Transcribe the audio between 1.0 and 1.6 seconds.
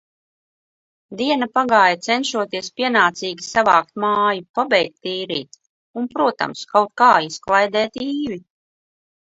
Diena